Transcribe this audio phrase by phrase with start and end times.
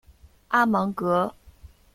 [0.49, 1.31] 阿芒格。